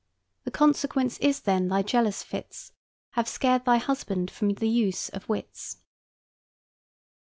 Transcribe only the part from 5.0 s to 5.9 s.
of wits."